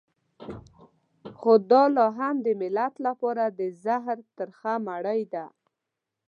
[1.37, 5.45] خو دا لا هم د ملت لپاره د زهر ترخه مړۍ ده.